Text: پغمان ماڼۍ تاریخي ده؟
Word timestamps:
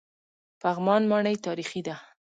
پغمان 0.61 1.01
ماڼۍ 1.11 1.35
تاریخي 1.45 1.81
ده؟ 1.87 1.95